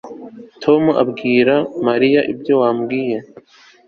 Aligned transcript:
Tom 0.63 0.83
bwira 1.09 1.55
Mariya 1.87 2.21
ibyo 2.31 2.53
wambwiye 2.61 3.17